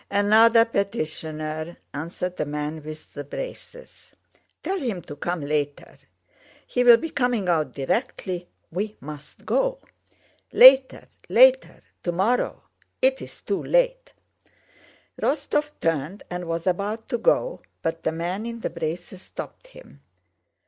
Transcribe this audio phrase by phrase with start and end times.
[0.09, 4.15] "Another petitioner," answered the man with the braces.
[4.63, 5.95] "Tell him to come later.
[6.65, 9.77] He'll be coming out directly, we must go."
[10.51, 11.07] "Later...
[11.29, 11.83] later!
[12.01, 12.63] Tomorrow.
[12.99, 14.13] It's too late..."
[15.21, 20.01] Rostóv turned and was about to go, but the man in the braces stopped him.